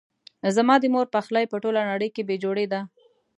[0.55, 2.81] زما د مور پخلی په ټوله نړۍ کې بي جوړي ده